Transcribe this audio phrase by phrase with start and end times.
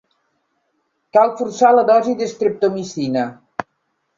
[1.17, 3.29] Cal forçar la dosi d'estreptomicina.